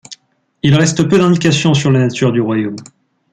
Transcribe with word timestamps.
Il 0.63 0.73
reste 0.75 1.07
peu 1.07 1.19
d'indications 1.19 1.75
sur 1.75 1.91
la 1.91 1.99
nature 1.99 2.31
du 2.31 2.41
royaume. 2.41 2.75